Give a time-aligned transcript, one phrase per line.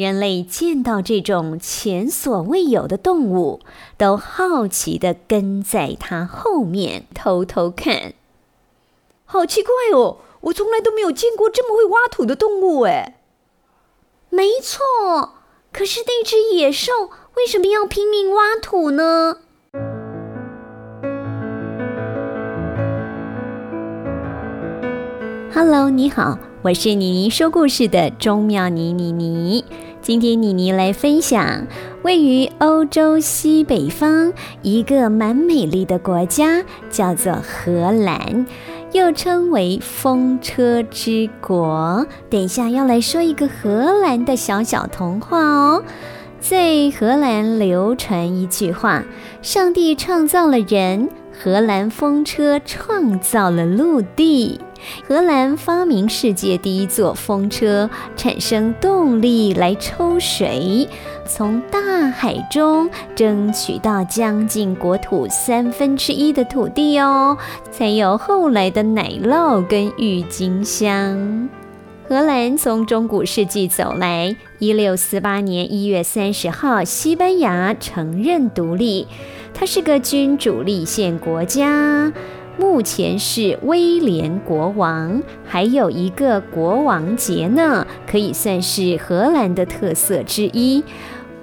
[0.00, 3.60] 人类见到这种前所未有的动物，
[3.98, 8.14] 都好奇地跟在它后面偷偷看。
[9.26, 13.18] 好奇怪哦，我从来都没有见过这么会挖土的动物哎。
[14.30, 15.34] 没错，
[15.70, 19.36] 可是那只野兽为什么要拼命挖土呢
[25.52, 29.62] ？Hello，你好，我是妮妮说故事的钟妙妮妮妮。
[30.02, 31.66] 今天妮妮来分享
[32.02, 34.32] 位于欧洲西北方
[34.62, 38.46] 一个蛮美丽的国家，叫做荷兰。
[38.92, 42.06] 又称为风车之国。
[42.28, 45.84] 等一下要来说一个荷兰的小小童话哦。
[46.40, 49.04] 在荷兰流传一句话：
[49.42, 54.58] 上帝创造了人，荷兰风车创造了陆地。
[55.06, 60.88] 荷兰发明世界第一座风车，产生动力来抽水。
[61.26, 67.38] 从大海中争取到将近国土三分之一的土地哦，
[67.70, 71.48] 才有后来的奶酪跟郁金香。
[72.08, 79.06] 荷兰从中古世纪走来，一六四八年一月三十号，西班牙承认独立，
[79.54, 82.12] 它是个君主立宪国家。
[82.60, 90.84] 目前是威廉国王，还有一个国王节呢，可以算是荷兰的特色之一。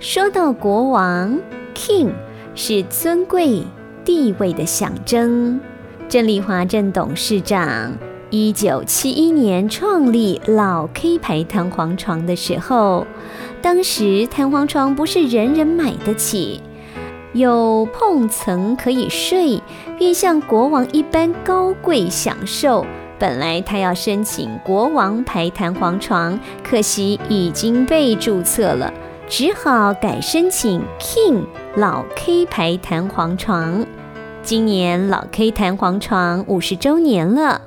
[0.00, 1.38] 说到国王
[1.72, 2.10] ，King
[2.56, 3.62] 是尊贵
[4.04, 5.60] 地位的象征。
[6.08, 7.92] 郑丽华镇董事长
[8.30, 13.06] 一九七一年创立老 K 牌弹簧床的时候，
[13.62, 16.60] 当时弹簧床不是人人买得起，
[17.34, 19.60] 有碰层可以睡，
[19.98, 22.86] 便像国王一般高贵享受。
[23.18, 28.92] 本来他要申请国王牌弹簧床，可惜已经被注册了。
[29.26, 33.84] 只好改申请 King 老 K 牌弹簧床。
[34.42, 37.60] 今年老 K 弹簧床五十周年了，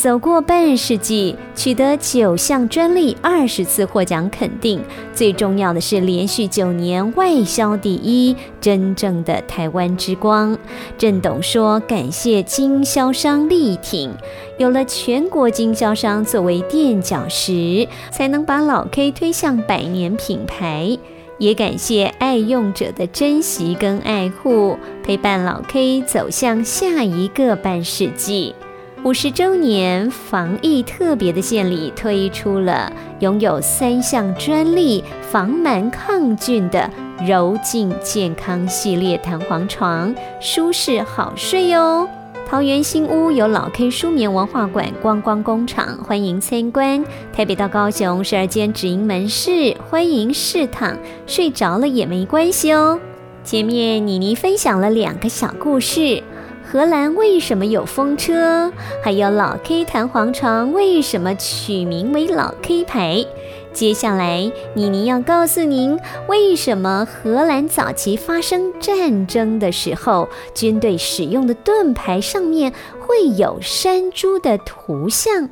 [0.00, 4.80] 走过半世纪，取得九项专利，二十次获奖肯定。
[5.12, 10.56] 最重要的是，连续九年外销第一，真正的台湾之光。
[10.96, 14.10] 郑董说：“感谢经销商力挺。”
[14.56, 20.96] 有了全国经销商作为垫脚石，才能把老 K 推向百年品牌。
[21.36, 28.54] 也感谢爱用者的珍惜跟爱护，陪伴老 K 走向下一个半世纪。
[29.02, 36.90] 五十周年防疫特别的献礼推出了拥有三项专利、防螨抗菌的
[37.26, 42.06] 柔净健康系列弹簧床，舒适好睡哦。
[42.46, 47.02] 桃园新屋有老 K 舒眠文化馆观光工厂，欢迎参观。
[47.32, 53.00] 台北到高雄十二间直营门市，欢迎试躺，睡着了也没关系哦。
[53.42, 56.22] 前面妮妮分享了两个小故事：
[56.70, 58.72] 荷兰为什么有风车，
[59.02, 63.26] 还有老 K 弹簧床为什么取名为老 K 牌。
[63.72, 65.98] 接下来，妮妮要告诉您，
[66.28, 75.48] 为什么荷兰早期发生战争的时候，军队使用的盾牌上面会有山猪的图像？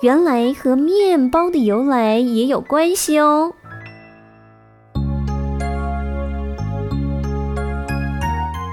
[0.00, 3.52] 原来和面包的由来也有关系哦。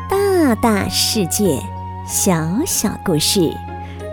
[0.09, 1.59] 大大世界，
[2.05, 3.49] 小小故事，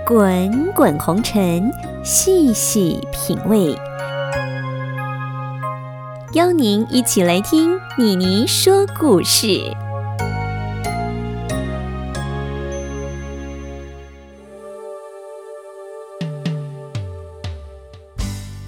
[0.07, 1.73] 滚滚红尘，
[2.05, 3.77] 细细品味。
[6.35, 9.75] 邀您一起来听妮妮说故事。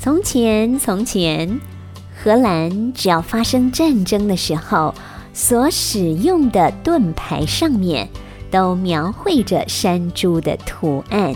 [0.01, 1.61] 从前，从前，
[2.21, 4.93] 荷兰只要发生战争的时候，
[5.33, 8.09] 所使用的盾牌上面
[8.53, 11.35] 都描绘着山猪的图案。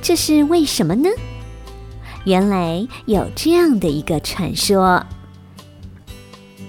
[0.00, 1.08] 这是为什么呢？
[2.24, 5.04] 原来有这样的一个传说。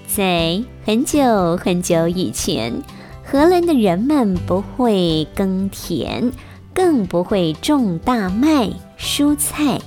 [0.06, 2.82] 在很久很久以前，
[3.24, 6.32] 荷兰的人们不会耕田，
[6.74, 9.78] 更不会种大麦、蔬菜，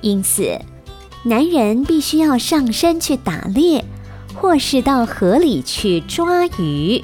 [0.00, 0.58] 因此，
[1.22, 3.84] 男人必须要上山去打猎，
[4.34, 7.02] 或是到河里去抓鱼；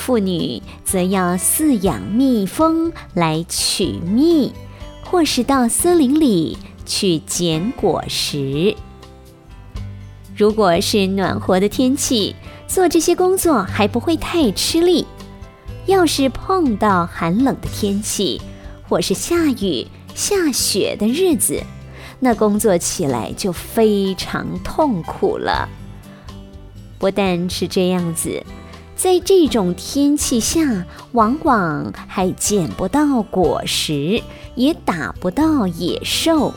[0.00, 4.50] 妇女则要饲养蜜蜂来取蜜，
[5.04, 6.56] 或是到森林里
[6.86, 8.74] 去捡果实。
[10.34, 12.34] 如果是暖和的天气，
[12.66, 15.04] 做这些工作还不会太吃力。
[15.84, 18.40] 要是碰到寒冷的天气，
[18.88, 21.62] 或是下雨下雪的日子，
[22.20, 25.68] 那工作起来就非常痛苦了。
[26.98, 28.42] 不但是这样子，
[29.02, 34.22] 在这种天气下，往往还捡不到果实，
[34.56, 36.52] 也打不到野兽。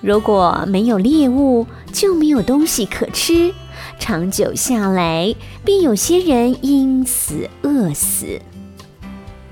[0.00, 3.52] 如果没有猎物，就没有东西可吃，
[3.98, 5.34] 长久下来，
[5.64, 8.40] 便有些人因此饿死。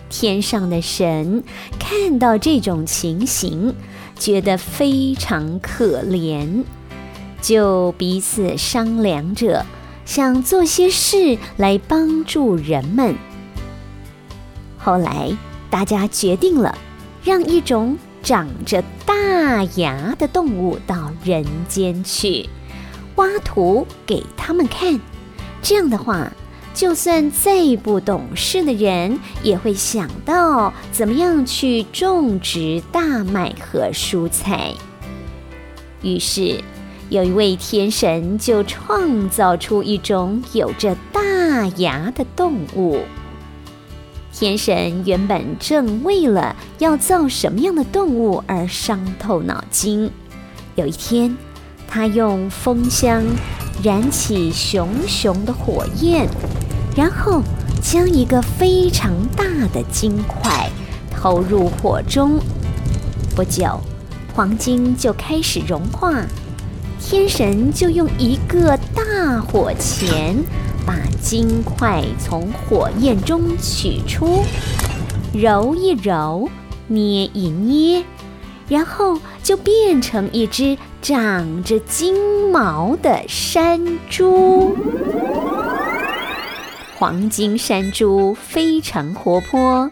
[0.09, 1.43] 天上的神
[1.81, 3.75] 看到这种情形，
[4.17, 6.63] 觉得非常可怜。
[7.43, 9.67] 就彼此商量着，
[10.05, 13.15] 想做些事来帮助人们。
[14.79, 15.37] 后来，
[15.69, 16.77] 大家决定了，
[17.23, 22.49] 让一种长着大牙的动物到人间去，
[23.17, 24.99] 挖土给他们看。
[25.63, 26.33] 这样的话，
[26.75, 34.75] 就算再不懂事的人，也会想到怎么样去种植大麦和蔬菜。
[36.03, 36.65] 于是。
[37.11, 43.01] 有一位天神就创造出一种有着大牙的动物。
[44.33, 50.09] 天神原本正为了要造什么样的动物而伤透脑筋。
[50.77, 51.37] 有一天，
[51.89, 53.25] 他用风箱
[53.83, 56.29] 燃起熊熊的火焰，
[56.97, 57.43] 然后
[57.83, 60.71] 将一个非常大的金块
[61.11, 62.39] 投入火中。
[63.35, 63.81] 不久，
[64.33, 66.25] 黄金就开始融化。
[67.01, 70.37] 天神就用一个大火钳
[70.87, 74.45] 把金块从火焰中取出，
[75.33, 76.49] 揉一揉，
[76.87, 78.05] 捏一捏，
[78.69, 84.77] 然后就变成一只长着金毛的山猪。
[86.97, 89.91] 黄金山猪非常活泼，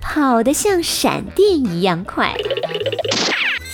[0.00, 2.36] 跑得像闪电一样快。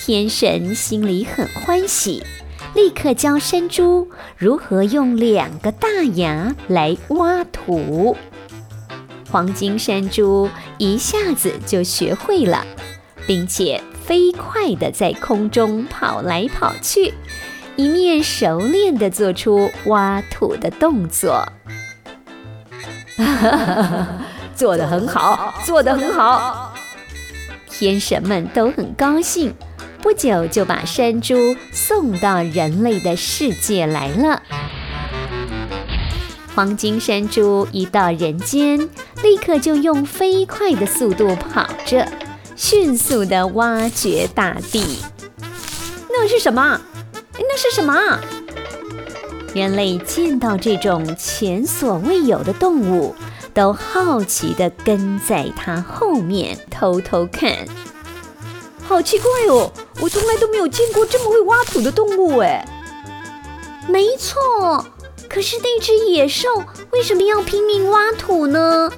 [0.03, 2.23] 天神心里很欢喜。
[2.77, 4.07] 立刻教山猪
[4.37, 8.15] 如何用两个大牙来挖土。
[9.31, 10.47] 黄金山猪
[10.77, 12.63] 一下子就学会了，
[13.25, 17.15] 并且飞快地在空中跑来跑去，
[17.77, 21.47] 一面熟练地做出挖土的动作。
[23.17, 24.07] 哈哈哈
[24.53, 26.75] 做得很好，做得很好！
[27.67, 29.51] 天神们都很高兴。
[30.07, 34.41] 不久就把山猪送到人类的世界来了。
[36.55, 38.87] 黄金山猪一到人间，
[39.21, 42.07] 立刻就用飞快的速度跑着，
[42.55, 44.99] 迅速的挖掘大地。
[46.09, 46.79] 那是什么？
[47.37, 48.17] 那是什么？
[49.53, 53.13] 人类见到这种前所未有的动物，
[53.53, 57.51] 都好奇的跟在它后面偷偷看。
[58.87, 59.69] 好奇怪哦！
[59.99, 62.65] 我从来都没有见过这么会挖土的动物哎。
[63.87, 64.85] 没错，
[65.29, 66.47] 可是那只野兽
[66.91, 68.91] 为什么要拼命挖土呢？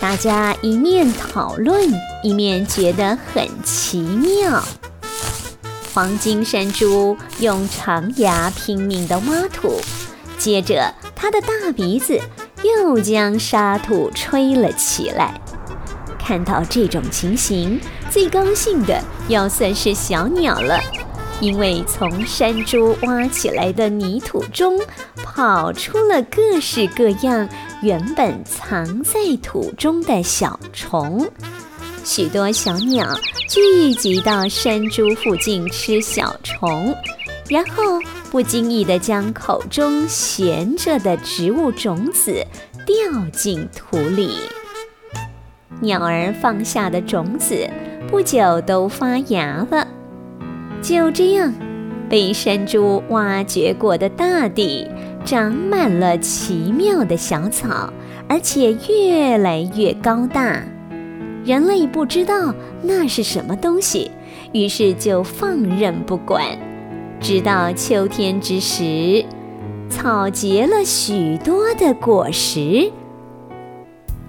[0.00, 1.90] 大家一面讨论，
[2.22, 4.62] 一面觉得很奇妙。
[5.94, 9.80] 黄金山猪用长牙拼命地挖土，
[10.36, 12.20] 接着它的大鼻子
[12.64, 15.40] 又将沙土吹了起来。
[16.18, 17.80] 看到这种情形，
[18.14, 20.78] 最高兴的要算是小鸟了，
[21.40, 24.80] 因为从山猪挖起来的泥土中
[25.16, 27.48] 跑出了各式各样
[27.82, 31.28] 原本藏在土中的小虫。
[32.04, 33.04] 许多小鸟
[33.48, 36.94] 聚集到山猪附近吃小虫，
[37.48, 42.46] 然后不经意地将口中衔着的植物种子
[42.86, 42.96] 掉
[43.32, 44.38] 进土里。
[45.80, 47.68] 鸟儿放下的种子，
[48.08, 49.86] 不久都发芽了。
[50.82, 51.52] 就这样，
[52.08, 54.86] 被山猪挖掘过的大地
[55.24, 57.92] 长满了奇妙的小草，
[58.28, 60.62] 而且越来越高大。
[61.44, 64.10] 人类不知道那是什么东西，
[64.52, 66.42] 于是就放任不管。
[67.20, 69.24] 直到秋天之时，
[69.88, 72.90] 草结了许多的果实。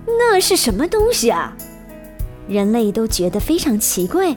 [0.07, 1.55] 那是什么东西啊？
[2.47, 4.35] 人类都觉得非常奇怪，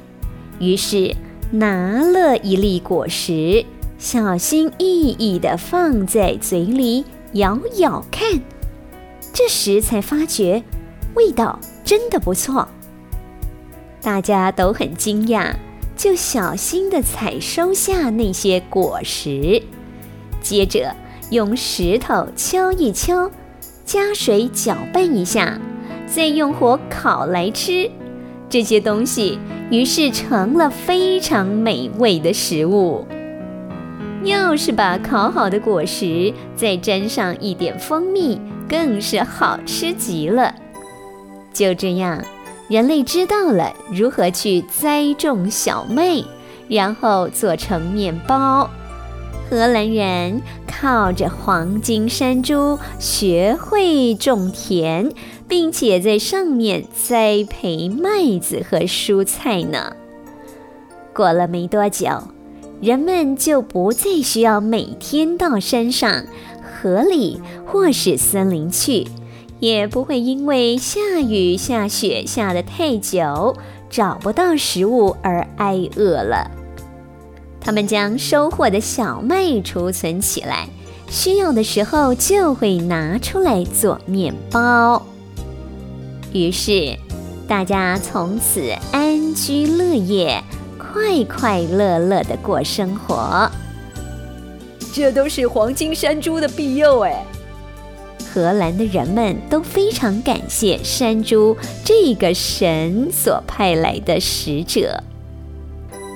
[0.59, 1.15] 于是
[1.51, 3.65] 拿了一粒果实，
[3.99, 8.41] 小心翼翼地放在嘴里咬咬看。
[9.33, 10.63] 这时才发觉，
[11.15, 12.69] 味道真的不错。
[14.01, 15.55] 大家都很惊讶，
[15.97, 19.63] 就小心地采收下那些果实，
[20.41, 20.95] 接着
[21.31, 23.31] 用石头敲一敲。
[23.85, 25.59] 加水搅拌一下，
[26.07, 27.91] 再用火烤来吃，
[28.49, 29.39] 这些东西
[29.71, 33.07] 于是成了非常美味的食物。
[34.25, 40.55] 要是把烤好的果实再沾上一点蜂蜜，更是好吃极了。
[41.53, 42.23] 就这样，
[42.69, 46.25] 人类知道了如何去栽种小麦，
[46.69, 48.69] 然后做成面包。
[49.49, 50.43] 荷兰人
[50.81, 55.11] 靠着黄金山猪学会种田，
[55.49, 59.97] 并且在上面栽培麦子和蔬菜呢。
[61.13, 62.09] 过了没多久，
[62.81, 66.25] 人们就不再需要每天到山上、
[66.63, 69.09] 河里或是森林去，
[69.59, 73.57] 也不会因为下雨下雪下得太久
[73.91, 76.53] 找不到食物而挨饿了。
[77.69, 80.71] 他们将收获的小麦储存起来，
[81.11, 85.05] 需要的时候就会拿出来做面包。
[86.33, 86.97] 于是，
[87.47, 90.43] 大家从此安居乐业，
[90.79, 93.51] 快快乐乐的过生活。
[94.95, 97.23] 这都是黄金山猪的庇佑哎！
[98.33, 105.05] 荷兰的人们都非常感谢山猪这个神所派来的使者，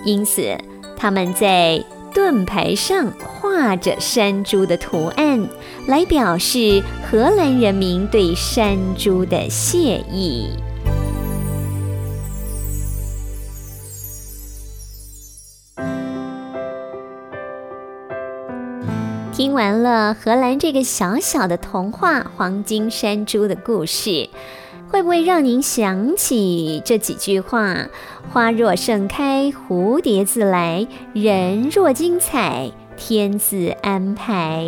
[0.06, 0.56] 因此。
[1.02, 5.48] 他们在盾牌上画着山猪的图案，
[5.88, 6.80] 来表示
[7.10, 10.50] 荷兰人民对山猪的谢意。
[19.32, 24.30] 听完了荷兰这个小小的童话《黄金山猪》的故事。
[24.92, 27.88] 会不会让您想起这几句话？
[28.30, 34.66] 花若盛开，蝴蝶自来；人若精彩，天自安排。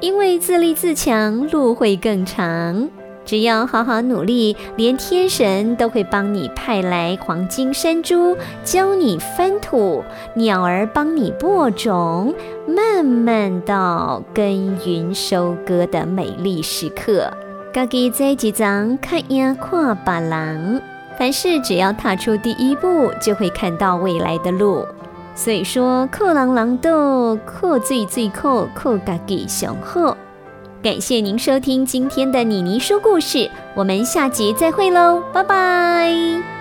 [0.00, 2.90] 因为自立自强，路会更长。
[3.24, 10.02] 只要好好努力，连天神都会帮你派来黄金山猪，教你翻土；
[10.34, 12.34] 鸟儿帮你播种，
[12.66, 17.32] 慢慢到耕耘收割的美丽时刻。
[17.74, 20.80] 家己在几张看呀看别人，
[21.18, 24.86] 凡事只要踏出第一步，就会看到未来的路。
[25.34, 30.16] 所以说，靠人人多，靠最最靠靠家己上好。
[30.84, 36.53] 感谢您收听今天的妮妮说故事，我们下集再会喽，拜拜。